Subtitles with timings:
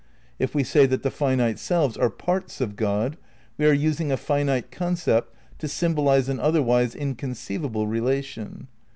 [0.39, 3.17] If we say that the finite selves are "parts" of God
[3.59, 8.67] we are using a finite concept to symbolize an otherwise inconceivable relation.